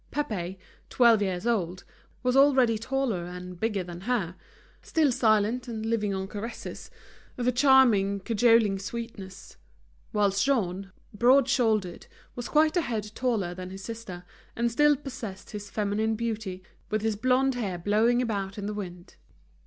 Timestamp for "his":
13.69-13.83, 15.51-15.69, 17.03-17.15